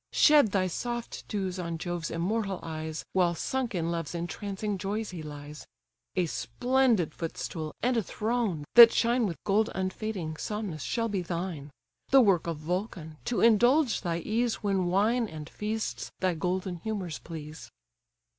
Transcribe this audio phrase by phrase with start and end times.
[0.13, 5.21] Shed thy soft dews on Jove's immortal eyes, While sunk in love's entrancing joys he
[5.21, 5.67] lies.
[6.15, 11.69] A splendid footstool, and a throne, that shine With gold unfading, Somnus, shall be thine;
[12.09, 17.19] The work of Vulcan; to indulge thy ease, When wine and feasts thy golden humours
[17.19, 17.69] please."